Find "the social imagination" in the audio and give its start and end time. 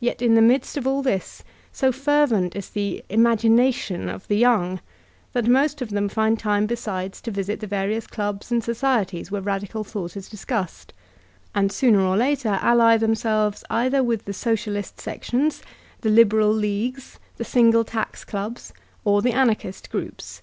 2.68-4.08